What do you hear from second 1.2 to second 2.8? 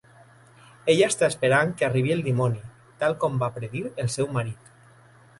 esperant que arribi el dimoni,